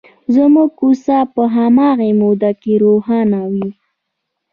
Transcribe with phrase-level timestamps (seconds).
[0.33, 3.69] زموږ کوڅه په هماغې موده کې روښانه وي.